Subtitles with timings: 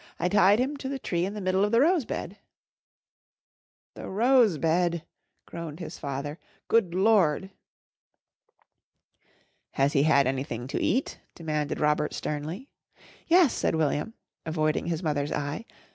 [0.17, 2.39] "I tied him to the tree in the middle of the rose bed."
[3.93, 5.05] "The rose bed!"
[5.45, 6.39] groaned his father.
[6.67, 7.51] "Good Lord!"
[9.73, 12.67] "Has he had anything to eat?" demanded Robert sternly.
[13.27, 15.65] "Yes," said William, avoiding his mother's eye.